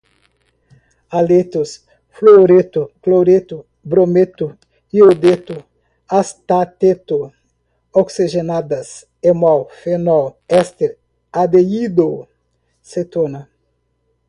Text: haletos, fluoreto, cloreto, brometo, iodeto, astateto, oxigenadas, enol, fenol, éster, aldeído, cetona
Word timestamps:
haletos, 1.13 1.69
fluoreto, 2.15 2.81
cloreto, 3.03 3.57
brometo, 3.91 4.45
iodeto, 4.97 5.55
astateto, 6.19 7.17
oxigenadas, 8.01 8.89
enol, 9.31 9.61
fenol, 9.81 10.25
éster, 10.61 10.91
aldeído, 11.39 12.07
cetona 12.91 13.41